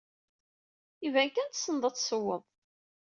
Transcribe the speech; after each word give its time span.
Iban 1.07 1.29
kan 1.31 1.49
tessned 1.49 1.83
ad 1.89 1.95
tessewwed. 1.95 2.43